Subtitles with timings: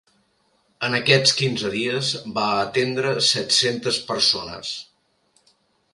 [0.87, 2.09] En aquests quinze dies
[2.39, 4.77] va atendre set-centes persones.